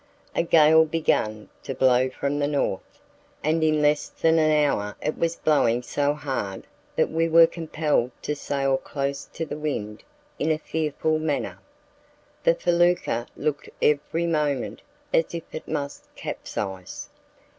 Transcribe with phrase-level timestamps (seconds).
[0.35, 2.99] A gale began to blow from the north,
[3.43, 8.09] and in less than an hour it was blowing so hard that we were compelled
[8.23, 10.03] to sail close to the wind
[10.39, 11.59] in a fearful manner.
[12.43, 14.81] The felucca looked every moment
[15.13, 17.09] as if it must capsize.